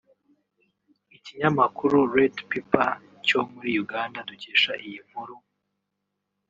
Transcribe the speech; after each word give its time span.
Ikinyamakuru 1.15 1.97
Redpepper 2.15 2.91
cyo 3.25 3.39
muri 3.51 3.69
Uganda 3.83 4.19
dukesha 4.29 4.71
iyi 4.85 4.99
nkuru 5.07 5.35